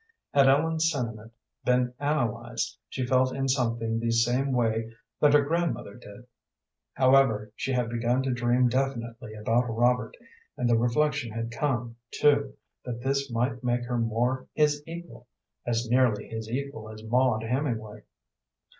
Had 0.33 0.47
Ellen's 0.47 0.89
sentiment 0.89 1.31
been 1.63 1.93
analyzed, 1.99 2.79
she 2.89 3.05
felt 3.05 3.35
in 3.35 3.47
something 3.47 3.99
the 3.99 4.09
same 4.09 4.51
way 4.51 4.95
that 5.19 5.33
her 5.35 5.43
grandmother 5.43 5.93
did. 5.93 6.25
However, 6.93 7.51
she 7.55 7.71
had 7.73 7.87
begun 7.87 8.23
to 8.23 8.31
dream 8.33 8.67
definitely 8.67 9.35
about 9.35 9.65
Robert, 9.69 10.17
and 10.57 10.67
the 10.67 10.75
reflection 10.75 11.31
had 11.33 11.51
come, 11.51 11.97
too, 12.09 12.55
that 12.83 13.01
this 13.03 13.29
might 13.29 13.63
make 13.63 13.85
her 13.85 13.99
more 13.99 14.47
his 14.55 14.81
equal, 14.87 15.27
as 15.67 15.87
nearly 15.87 16.27
his 16.29 16.49
equal 16.49 16.89
as 16.89 17.03
Maud 17.03 17.43
Hemingway. 17.43 18.01